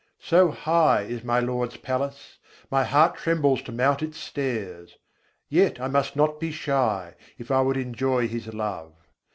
[0.23, 2.39] So high is my Lord's palace,
[2.71, 4.97] my heart trembles to mount its stairs:
[5.47, 8.93] yet I must not be shy, if I would enjoy His love.